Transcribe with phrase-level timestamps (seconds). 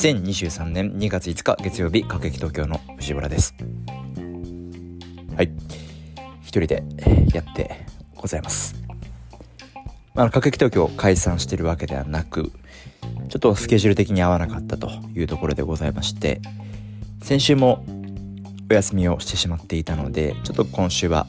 [0.00, 3.54] 2023年2月5日月曜日各駅東京の藤原です。
[5.36, 5.52] はい。
[6.40, 6.82] 一人で
[7.34, 7.84] やって
[8.16, 8.74] ございます。
[10.14, 12.50] あ各駅東京解散してるわけではなく
[13.28, 16.40] ちょっとスケジュール的に合わなかったというところでございまして
[17.22, 17.84] 先週も
[18.70, 21.26] お休みをしてしまっていたのでちょっと今週は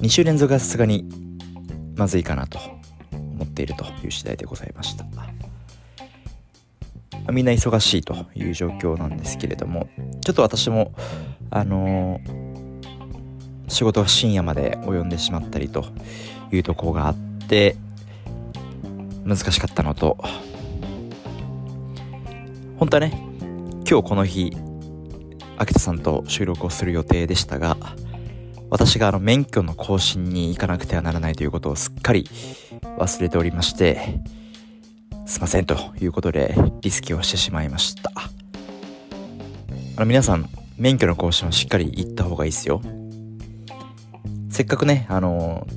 [0.00, 1.08] 2週連続がさすがに
[1.94, 2.58] まずいかなと
[3.12, 5.19] 思っているという次第でございました。
[7.32, 9.88] みんな忙しいという状況なんですけれども
[10.24, 10.92] ちょっと私も
[11.50, 15.84] あのー、仕事が深夜まで及んでしまったりと
[16.52, 17.16] いうところがあっ
[17.48, 17.76] て
[19.24, 20.18] 難しかったのと
[22.78, 23.12] 本当はね
[23.88, 24.56] 今日この日
[25.58, 27.76] 秋田さんと収録をする予定でしたが
[28.70, 32.24] 私があの免許の更新に行かなくてはならないということをすっかり
[32.98, 34.20] 忘れておりまして
[35.30, 38.10] すいませんということでリスケをしてしまいました。
[38.16, 42.82] あの皆さん免許の更新はしっかり行った方がいいですよ。
[44.50, 45.68] せっかくねあの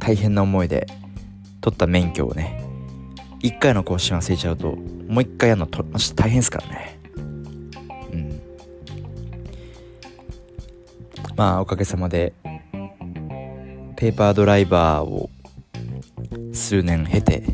[0.00, 0.88] 大変な思いで
[1.60, 2.64] 取った免許をね
[3.44, 5.84] 1回の更新忘れちゃうともう1回やるのと
[6.16, 6.98] 大変ですからね。
[8.12, 8.40] うん。
[11.36, 12.32] まあおかげさまで
[13.94, 15.30] ペーパードライバーを
[16.52, 17.44] 数年経て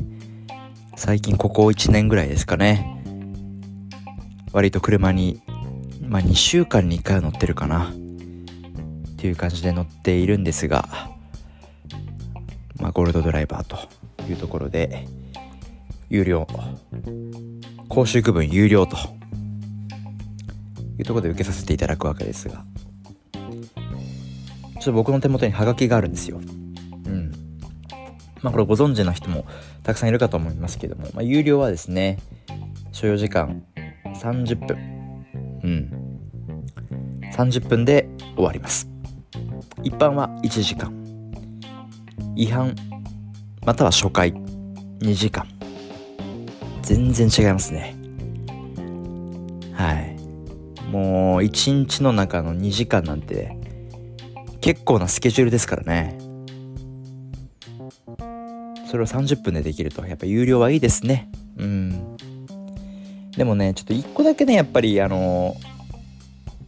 [1.04, 3.02] 最近ここ1年ぐらいですかね。
[4.52, 5.42] 割と車に
[6.00, 7.88] まあ2週間に1回は乗ってるかな。
[7.88, 7.92] っ
[9.16, 10.88] ていう感じで乗っているんですが
[12.76, 13.76] まあゴールドドライバーと
[14.30, 15.08] いうところで
[16.08, 16.46] 有料
[17.88, 18.96] 講習区分有料と
[21.00, 22.64] いうところで受けさせていただくわけですが
[23.32, 26.36] ちょっと僕の手元にハガキがあるんですよ。
[26.36, 26.40] う
[27.10, 27.32] ん。
[28.40, 29.46] まあこれご存知の人も
[29.82, 32.18] たくさんいるかと思いますけども、まあ、有料はですね
[32.92, 33.64] 所要時間
[34.14, 34.76] 30分。
[35.62, 36.02] うん。
[37.34, 38.88] 30分で終わります。
[39.82, 40.92] 一般は1時間。
[42.36, 42.74] 違反
[43.64, 44.32] または初回。
[44.32, 45.46] 2時間。
[46.82, 47.96] 全然違いますね。
[49.72, 50.16] はい。
[50.90, 53.56] もう1日の中の2時間なんて
[54.60, 56.18] 結構なスケジュールですからね。
[58.92, 60.04] それを30分でできると。
[60.04, 61.30] やっぱ有料はいいですね。
[61.56, 62.14] うん。
[63.34, 65.56] でもねちょっと1個だけねやっぱりあの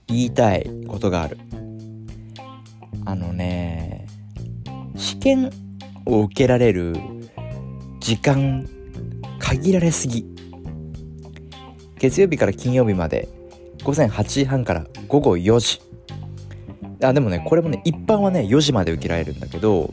[0.06, 1.36] 言いたいことがある。
[3.04, 4.06] あのね
[4.96, 5.50] 試験
[6.06, 6.96] を受けられる
[8.00, 8.66] 時間
[9.38, 10.24] 限られすぎ。
[11.98, 13.28] 月曜日から金曜日まで
[13.82, 15.82] 午前8時半から午後4時。
[17.02, 19.92] あでもねこれもね一般はね4時まで受けられるんだけど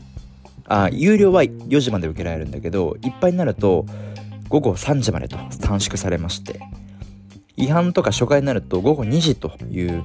[0.66, 3.86] あ有料は4時まで受けられるんだけどいっぱいになると
[4.48, 6.60] 午後3時までと短縮されまして
[7.56, 10.02] 違反とか初回になると午後2時という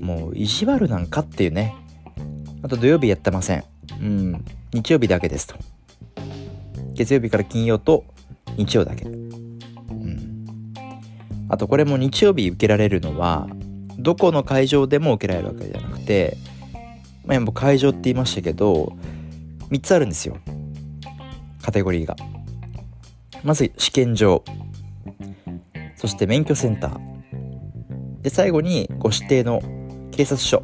[0.00, 1.74] もう意地悪なんかっていうね。
[2.62, 3.64] あと土曜日やってません。
[4.00, 4.44] うん。
[4.72, 5.56] 日曜日だけですと。
[6.94, 8.04] 月曜日から金曜と
[8.56, 9.04] 日曜だけ。
[9.04, 10.74] うん。
[11.48, 13.48] あとこれも日曜日受けられるのは
[13.98, 16.36] どこの会場でも受けられるわけじゃなくて
[17.26, 18.96] まあ、会場って言いましたけど
[19.70, 20.38] 3つあるんですよ。
[21.62, 22.16] カテゴリーが。
[23.42, 24.42] まず試験場。
[25.96, 28.22] そして免許センター。
[28.22, 29.60] で最後にご指定の
[30.10, 30.62] 警察署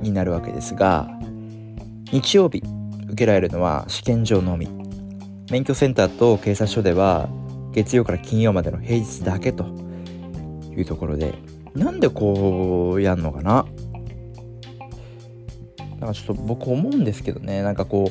[0.00, 1.08] になるわけですが
[2.12, 2.62] 日曜日
[3.06, 4.68] 受けられるのは試験場のみ。
[5.50, 7.28] 免許センターと警察署では
[7.72, 9.64] 月曜から金曜までの平日だけと
[10.76, 11.34] いうところで。
[11.74, 13.64] なんでこうやんのかな？
[16.02, 17.62] なんかちょっと僕思うんですけどね。
[17.62, 18.10] なんかこ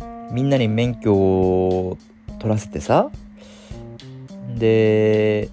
[0.00, 1.96] うみんなに免許を
[2.40, 3.10] 取らせてさ
[4.56, 5.48] で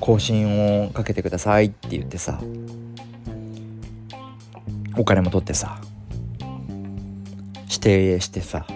[0.00, 2.40] 更新をかけてくださいって言ってさ
[4.96, 5.80] お金も取ってさ
[7.68, 8.66] 指定してさ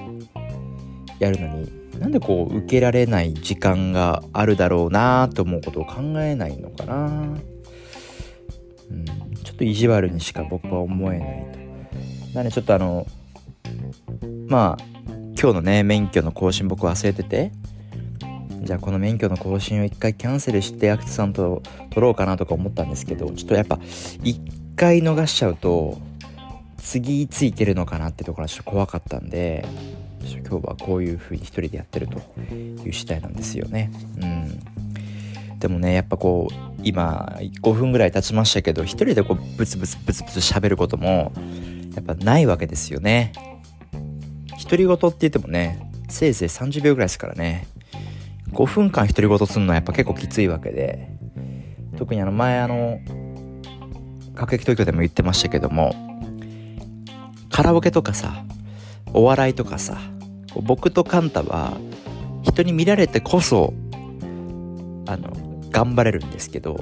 [1.18, 9.04] やるのになんでこう受けられない時間があるだろうなと思うことを考えないのかな、うん、
[9.42, 11.57] ちょっと意地悪にしか僕は思えないと。
[12.34, 13.06] なんでちょっとあの
[14.48, 14.84] まあ
[15.40, 17.52] 今日のね免許の更新僕忘れてて。
[18.60, 23.78] じゃあこの免許の更新を一回キャンセルしてアクトさんと取ろうかなとか思ったんですけどちょっとやっぱ
[24.22, 24.40] 一
[24.76, 25.96] 回逃しちゃうと
[26.76, 29.64] 次いついけるのかなってところはちょっと怖かったんで
[30.48, 33.90] 今日はこういう風に一人でやってるという次第なんですよね。
[34.20, 35.58] うん。
[35.58, 41.32] でもねやっぱこう今5分ぐらい経ちましたけど一人でこうブツブツブツブツ喋ることも
[41.98, 43.32] やっぱないわけですよね。
[44.62, 47.66] 独り言って言ってもねせいぜい30秒ぐらいですからね。
[48.52, 51.18] 5分間独り言するのはやっぱ結構きついわけで。
[51.98, 53.00] 特にあの前あの
[54.36, 55.92] 各駅東京でも言ってましたけども
[57.50, 58.44] カラオケとかさ
[59.12, 59.98] お笑いとかさ
[60.62, 61.76] 僕とカンタは
[62.44, 63.74] 人に見られてこそ
[65.06, 65.32] あの
[65.70, 66.78] 頑張れるんですけど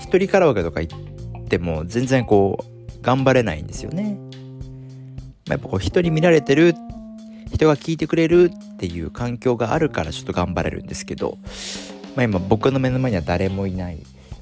[0.00, 4.18] 一人カラオケとか行っても全然こう頑張れないんですよね。
[5.48, 6.74] やっぱこう人に見られてる
[7.52, 11.38] 人が聞いてくれるっていう環境があるからちょっと頑張れるんですけど、
[12.14, 13.98] まあ、今僕の目の前には誰もいない。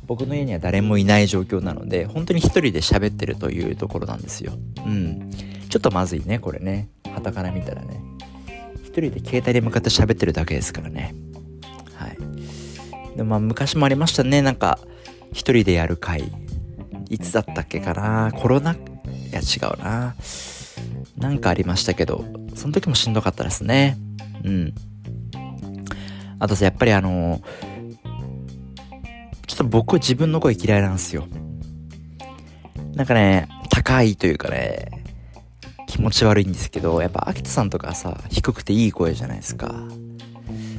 [0.06, 4.52] 僕の家には誰もいない状況なので本当に一人で喋ってるというところなんですよ。
[4.84, 5.30] うん。
[5.68, 6.88] ちょっとまずいねこれね。
[7.12, 8.00] 旗から見たらね。
[8.84, 11.12] 一人で携帯に向かって喋ってるだけですからね。
[11.94, 13.16] はい。
[13.16, 14.42] でまあ昔もありましたね。
[14.42, 14.78] なんか
[15.32, 16.32] 一人でやる会。
[17.10, 18.30] いつだったっけかな。
[18.32, 18.74] コロナ？
[18.74, 18.76] い
[19.32, 20.14] や違うな。
[21.16, 22.24] なんかありましたけど
[22.54, 23.96] その時もしんどかったですね。
[24.44, 24.74] うん。
[26.38, 27.40] あとさやっぱりあの
[29.46, 31.26] ちょっと僕自分の声嫌いなんですよ。
[32.94, 34.88] なんかね高いというかね
[35.86, 39.74] 気持ち悪いんですけどやっぱ秋田さんとかさ低くていい声じゃないですか。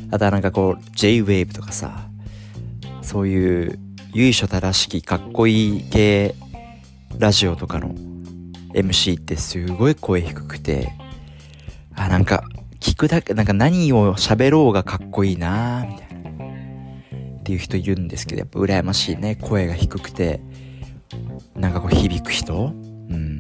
[0.10, 2.07] あとはなんかこう J-WAVE とかさ
[3.01, 3.80] そういう
[4.13, 6.36] 由緒正しきかっこいい系
[7.18, 7.94] ラジオとかの
[8.78, 10.94] MC ってすごい声低くて
[11.96, 12.44] あなんか
[12.80, 20.42] 聞くだけなんか何を喋ろうがかっこいいなみたいなっていう人いるんですけどやっぱ羨ましいね声が低くて
[21.56, 23.40] なんかこう響く人うん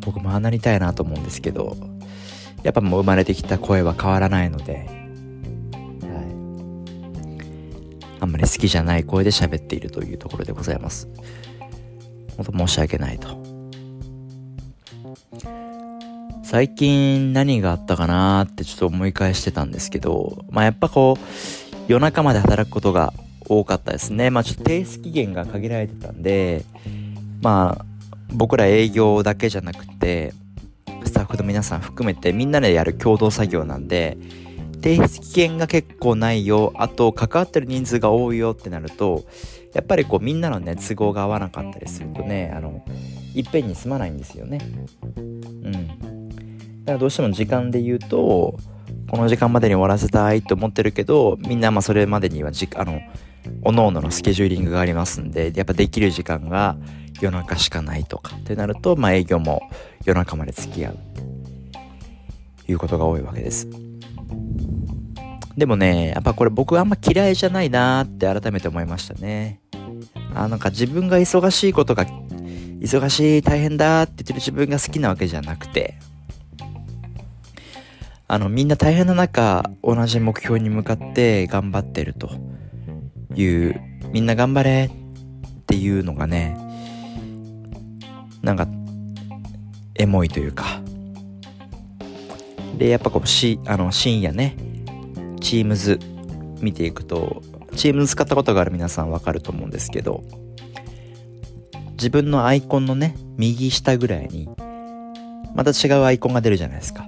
[0.00, 1.76] 僕もああなりたいなと思うんですけど
[2.62, 5.04] やっぱもう生まれてきた声は変わらないので
[8.24, 11.08] あんまり好きじゃない声で喋っているというところでございます。
[12.38, 13.53] 本当申し訳ないと。
[16.54, 21.22] 最近何があったかなってちょっと思い返してたんですけど、まあやっぱこう、
[21.88, 23.12] 夜中まで働くことが
[23.48, 24.30] 多かったですね。
[24.30, 26.64] まあちょっと提出期限が限られてたんで、
[27.42, 27.84] まあ
[28.32, 30.32] 僕ら営業だけじゃなくて、
[31.04, 34.16] スタッフの皆さん含めてみんなでやる共同作業なんで、
[34.74, 39.24] 提出期限が結構ないよ、あと関わってる人数が多いよってなると、
[39.72, 42.84] やっぱりこうみんなのね、都合が合わなかったりするとね、あの、
[43.34, 44.60] いっぺんに済まないんですよね。
[45.16, 46.23] うん。
[46.84, 48.58] だからどうしても時間で言うと、
[49.10, 53.00] この時間までに終わらせたいと思ってるけど、みんなまあそれまでにはじ、あの、
[53.62, 56.76] おのおののスケジューリングがありますんで、やっぱできる時間が
[57.20, 59.62] 夜中しかないとかってなると、まあ営業も
[60.04, 60.98] 夜中まで付き合う。
[62.66, 63.68] いうことが多いわけです。
[65.56, 69.60] でもね、やっぱこれ僕あんま嫌いじゃないなーって改めて思いましたね。
[70.34, 72.06] あ、なんか自分が忙しいことが、
[72.80, 75.94] 忙しい、大変だって言ってる自分が好きなわけじゃなくて、
[78.34, 82.30] あの、みんな大変な中、同じ目標に向かって頑張ってると。
[83.36, 83.80] いう、
[84.12, 86.56] みんな頑張れっていうのがね、
[88.42, 88.66] なんか、
[89.96, 90.80] エモいというか、
[92.78, 94.56] で、やっぱこう、し、あの、深夜ね、
[95.40, 95.98] チームズ
[96.60, 97.42] 見ていくと
[97.76, 100.24] チームズ使ったことがある皆さんわかると思うんですけど
[101.92, 104.48] 自分のアイコンのね右下ぐらいに
[105.54, 107.06] また違うアイコンが出るじゃないですか。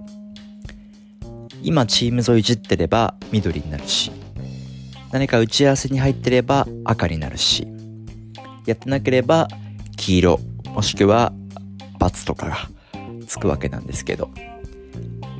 [1.66, 4.12] 今チームズをいじってれば緑になるし
[5.10, 7.66] 何か打ち合わせに入ってれば赤になるし
[8.66, 9.48] やってなければ
[9.96, 10.40] 黄色
[10.72, 11.32] もしくは
[11.98, 12.56] ×とかが
[13.26, 14.30] つくわけなんですけど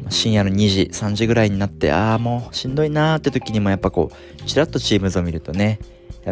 [0.09, 5.81] 深夜の2時、3時ぐらいになって、ああ、もうしんどいなーって時にもやっぱこう、ちらっとチームズを見るとね、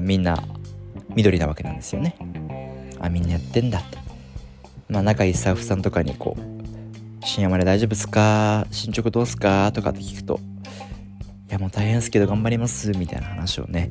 [0.01, 0.45] みんな
[1.17, 2.17] 緑なわけなんですよね。
[3.01, 3.99] あ、みんなやってんだって。
[4.89, 6.54] まあ仲いいスタッフさんとかにこう、
[7.25, 8.66] 深夜まで大丈夫っすか？
[8.71, 9.73] 進捗どうすか？
[9.73, 10.38] とかって聞くと、
[11.49, 13.90] いやもう大変ですけど頑張りますみたいな話をね、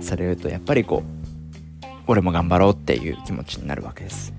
[0.00, 4.32] されるとやっぱりこう、俺も頑張ろうっていう気持ちになるわけです。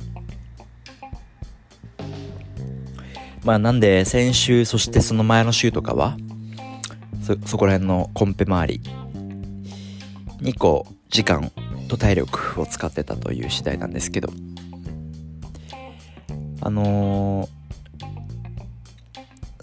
[3.44, 6.16] まあなんで先週そしてその前の週とかは
[7.24, 8.82] そそこら辺のコンペ周り
[10.40, 11.52] にこう時間
[11.88, 14.30] と体力を使ってたという次第なんですけど
[16.62, 17.50] あのー、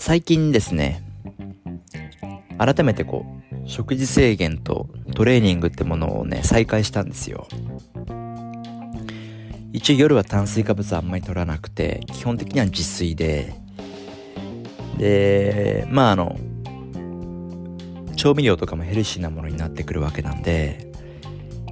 [0.08, 1.02] 最近ですね
[2.56, 7.46] 改めてこう食事制限とトレーニングってものをね再開したんですよ。
[9.70, 13.52] 一応夜は炭水化物あんまり取らなくて基本的には自炊で。
[14.96, 16.38] で、まああの、
[18.16, 20.90] 調味料とかもヘルシーなものになってくるわけなんで、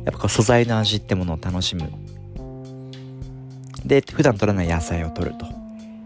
[0.04, 1.90] やっぱ素材の味ってものを楽しむ。
[3.86, 5.46] で、普段取らない野菜を取ると。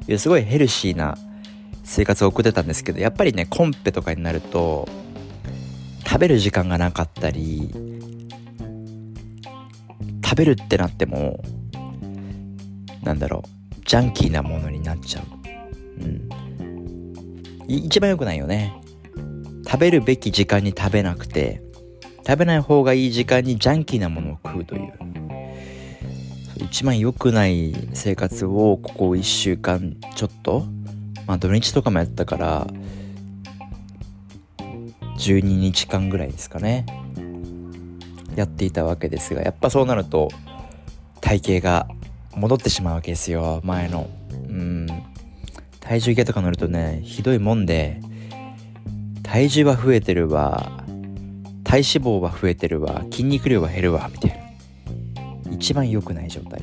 [0.06, 1.18] いう、すごいヘルシーな
[1.84, 4.88] 生活を送ってたんですけど、やっぱりね、コンペとかになると、
[6.06, 7.70] 食べる時間がなかったり、
[10.25, 11.42] 食べるってなっても
[13.02, 15.25] なんだろうジャンキーなものになっちゃう。
[16.02, 16.28] うん。
[17.66, 18.72] 一番良くないよね。
[19.66, 21.62] 食べるべき時間に食べなくて
[22.26, 24.92] 食べない方がいい時間にジャンキーなものを食うという。
[26.58, 30.66] 一番良くない生活をここ1週間ちょっと
[31.27, 32.67] まあ土日とかもやったから
[35.19, 36.87] 12日間ぐらいですかね。
[38.37, 40.31] やっていたわけですがやっぱそうなると
[41.21, 41.89] 体型が
[42.35, 44.09] 戻ってしまうわけですよ前の。
[44.49, 44.87] うん。
[45.81, 48.00] 体重計とか乗るとねひどいもんで
[49.23, 50.85] 体重は増えてるわ
[51.65, 55.53] 体脂肪は増えてるわ筋肉量は減るわみたいな。
[55.53, 56.62] 一番良くない状態。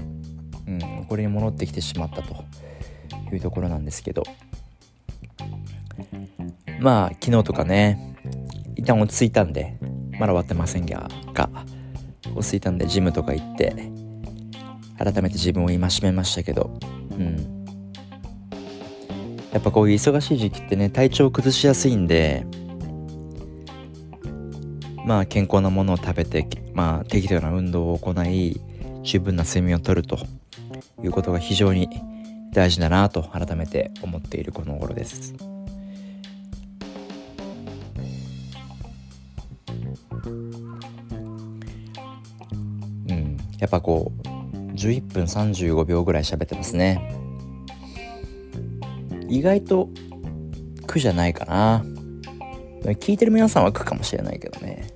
[0.68, 2.44] うんこれに戻ってきてしまったと
[3.32, 4.24] いうところなんですけど。
[6.80, 8.16] まあ昨日とかね
[8.76, 9.78] 一旦落ち着いたんで
[10.14, 11.10] まだ終わってませんが
[12.36, 13.92] 落ち着いたんでジムとか行って
[14.98, 16.78] 改めて自分を戒めましたけど
[17.12, 17.58] うん
[19.52, 22.46] やっぱこういう忙しい時期ってね体調を崩しやすいんで
[25.06, 28.62] まあ健康なものを食べてまあ適度な運動を行い
[29.04, 30.20] 十分な睡眠をとると
[31.04, 31.90] いうことが非常に
[32.52, 35.57] 大事だなと改めて思っているこの頃です。
[43.60, 44.28] やっぱこう
[44.74, 47.14] 11分35秒ぐらい喋ってますね。
[49.30, 49.90] 意外と
[50.86, 51.84] 苦じゃないかな。
[52.96, 54.88] 聞いてる皆さんは苦かもしれないけどね。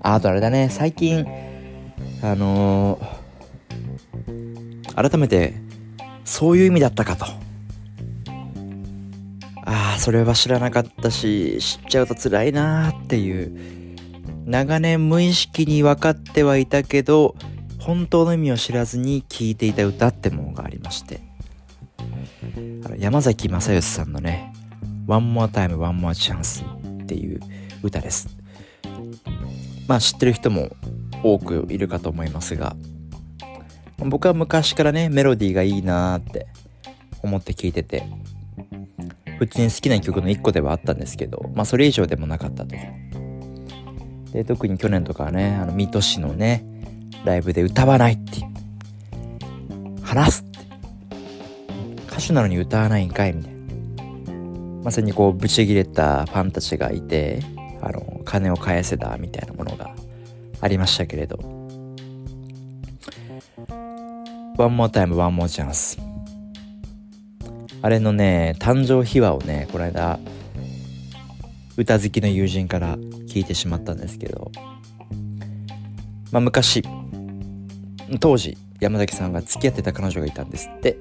[0.00, 0.68] あとあれだね。
[0.70, 1.26] 最近
[2.22, 5.54] あのー、改めて
[6.24, 7.26] そういう意味だったかと。
[9.64, 13.81] ああそれは知らなかったし知っちゃうと辛いなーっていう
[14.46, 17.36] 長年無意識に分かってはいたけど
[17.78, 21.20] 本当の意味を知らずに聴いていた歌ってものがありまして。
[22.98, 24.52] 山崎正義さんのね
[25.06, 26.64] 「One More Time One More Chance」
[27.04, 27.40] っていう
[27.82, 28.28] 歌です。
[29.88, 30.70] まあ知ってる人も
[31.22, 32.76] 多くいるかと思いますが
[33.98, 36.46] 僕は昔からねメロディーがいいなーって
[37.22, 38.04] 思って聴いてて
[39.38, 42.74] 普通に好きな曲の一個ではあったんですけどまあそれ以上でもなかったと。
[44.32, 46.64] で特に去年とかはねあの水戸市のね
[47.24, 48.40] ライブで歌わないって
[50.02, 50.58] 話すって
[52.08, 53.62] 歌手なのに歌わないんかいみたいな。
[54.84, 57.40] まさにこうブチギレたファンたちがいて
[57.80, 59.94] あの金を返せだみたいなものが
[60.60, 61.38] ありましたけれど。
[64.58, 65.98] One More Time One More Chance。
[67.80, 70.18] あれのね誕生秘話をねこの間
[71.76, 72.96] 歌好きの友人から
[73.32, 74.52] 聞いてしまったんですけど、
[76.30, 76.84] まあ、昔
[78.20, 80.98] 当時山崎さんが付き合ってた彼女がいたんですって。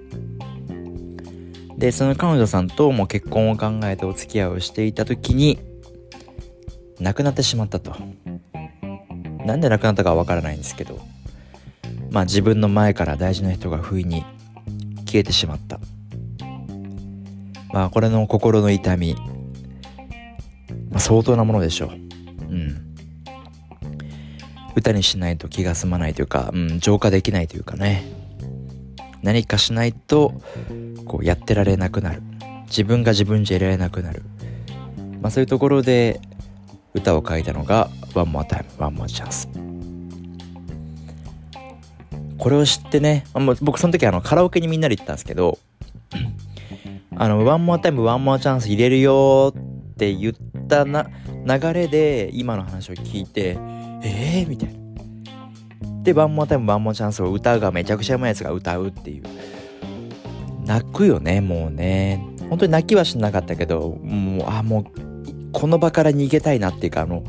[1.77, 5.59] でその彼女さんとも結婚を考えてお付き合いをしていた時に
[6.99, 7.95] 亡くなってしまったと。
[9.45, 10.99] なんで亡くなったかはわからないんですけど。
[12.11, 14.23] まあ自分の前から大事な人が不意に
[15.05, 15.79] 消えてしまった。
[17.73, 19.15] まあこれの心の痛み、
[20.91, 22.10] まあ、相当なものでしょう。
[24.75, 28.03] 歌にしないと気が済まないというか、うん、浄化できないというかね。
[29.21, 30.33] 何かしないと
[31.05, 32.23] こうやってられなくなる。
[32.71, 34.23] 自分が自分じゃいられなくなる、
[35.21, 36.21] まあ、そういうところで
[36.93, 39.49] 歌を書いたのが「One More Time One More Chance」
[42.37, 45.59] これを知ってね、あ、僕その時あのカラオケにみんなで行ったんですけど
[47.17, 49.53] あの「One More Time One More Chance 入れるよ」
[49.93, 50.33] って言っ
[50.67, 51.07] たな
[51.45, 53.57] 流れで今の話を聞いて
[54.03, 54.81] えー、みたいな。
[56.03, 59.23] で、 One More Time One More Chance を歌うがめちゃくちゃうまいやつが歌うっていう。
[60.65, 62.23] 泣くよね、もうね。
[62.49, 67.23] 本当に泣きはしなかったけど、もう、あ、もう、この場から逃げたいなっていうか、あの、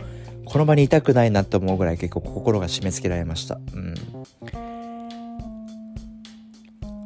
[0.44, 3.58] この場にいたくないなって思うぐらい結構心が締め付けられました。
[3.74, 3.94] うん。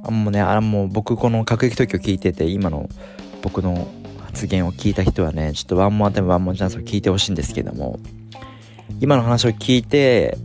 [0.05, 2.89] あもうね、あもう僕この各駅時を聞いてて、今の
[3.43, 3.89] 僕の
[4.25, 7.99] 発言を聞いた人はね、ちょっとワンモアタイムワンモアチャンスを聞いてほしいんですけども、
[9.01, 10.39] 今の話を聞いて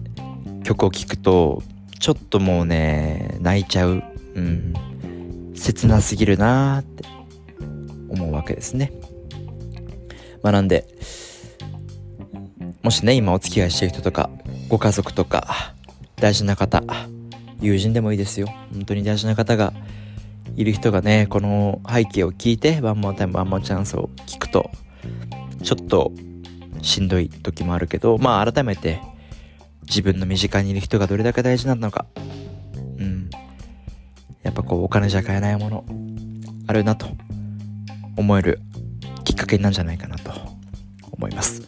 [0.64, 1.64] 曲を聴くと、
[2.00, 4.04] ちょっともうね、泣いちゃう。
[4.36, 4.74] うん。
[5.56, 7.04] 切なすぎるなーって
[8.10, 8.92] 思うわけですね。
[10.44, 10.88] まあなんで、
[12.82, 14.30] もしね、今お付き合いしてる人とか、
[14.68, 15.76] ご家族とか、
[16.16, 16.84] 大事な方、
[17.62, 18.48] 友人でもいいですよ。
[18.74, 19.74] 本当に大事な方が
[20.56, 24.72] いる人がね、この背景を聞いて、 One More Time、One More Chance を聞くと、
[25.64, 26.12] ちょっと
[26.82, 29.02] しんどい時もあるけど、まあ改めて
[29.88, 32.06] 自分の身近にいる人がどれだけ大事なのか。
[32.98, 33.30] うん。
[34.44, 35.86] やっぱこうお金じゃ買えないもの
[36.68, 37.08] あるなと
[38.18, 38.60] 思える
[39.24, 40.32] きっかけなんじゃないかなと
[41.12, 41.62] 思います。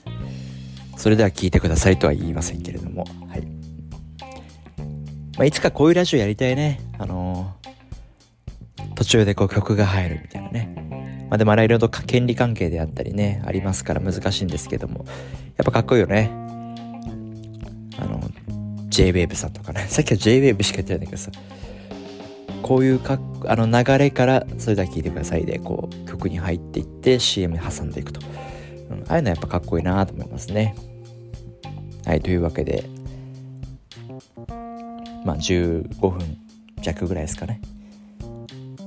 [0.97, 3.41] それでは聞いてくださいとは言いませんけれども、はい。
[5.37, 6.79] まあ、いつかこういうラジオやりたいね。
[6.97, 10.72] あのー、途中でこう曲が入るみたいなね。
[11.33, 15.03] まあでもあらゆると権利関係であったりね、ありますから難しいんですけども、
[15.57, 16.29] やっぱかっこいいよね。
[17.97, 18.19] あの、
[18.91, 19.83] JWAVE さんとかね。
[19.89, 21.31] さっきは JWAVE しか言ってないんだけどさ、
[22.61, 28.21] こういうかあの流れからそれだけ聞いてくださいで、こう曲に入っていって CM に挟んでいくと。
[28.91, 30.75] うん、ああいうのはやっぱかっこいいなと思いますね。
[32.05, 32.83] はい、というわけで、
[35.25, 36.37] まあ15分
[36.79, 37.59] 弱ぐらいですかね。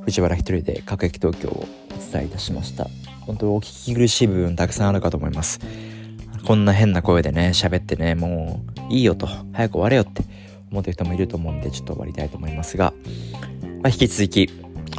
[0.05, 1.67] 藤原一人で各駅東京を
[2.13, 2.89] 伝えいたしました。
[3.23, 5.61] 本当お聞き苦しい部分たくさんあるかと思います。
[6.47, 10.23] こんな変な声でね、喋ってね、もういいよと、早く終われよって
[10.71, 12.93] 思ってる人もいると思うんで、ちょっと終わりたいと思いますが、
[13.83, 14.51] まあ、引き続き、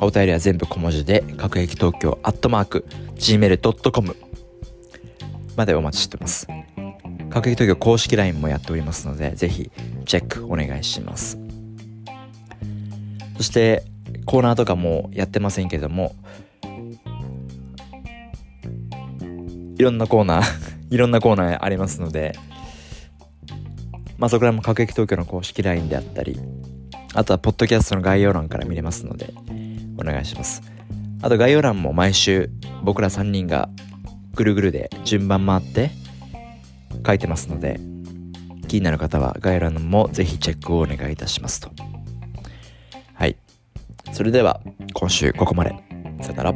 [0.02, 2.86] お便りは全部小文字で、各駅東京アットマーク、
[3.16, 4.16] gmail.com
[5.56, 6.48] までお待ちしてます。
[7.30, 9.72] 各駅東京公式 LINE もやっておりますので、ぜひ
[10.06, 11.40] チェックお願いします。
[13.38, 13.84] そして、
[14.26, 16.14] コーナーとかもやってませんけども、
[19.77, 20.46] いろんなコーナー
[20.89, 22.34] いろんなコーナーありますので、
[24.17, 26.39] まあそこらも各駅東京の公式 LINE であったり、
[27.13, 29.34] あとはポッドキャストの概要欄から見れますので、
[29.98, 30.62] お願いします。
[31.22, 32.50] あと概要欄も毎週
[32.84, 33.69] 僕ら3人が
[34.34, 35.91] ぐるぐるで順番回って
[37.05, 37.79] 書いてますので、
[38.67, 41.72] 気になる方は概要欄もぜひチェックをお願いいたしますと。
[43.13, 43.36] はい。
[44.12, 44.62] それでは
[44.93, 45.75] 今週ここまで。
[46.22, 46.53] さよなら。